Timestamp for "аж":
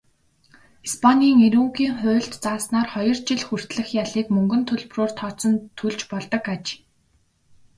6.55-6.65